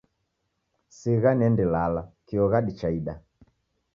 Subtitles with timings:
[0.99, 3.19] Sigha niendelala kio ghadi chaida.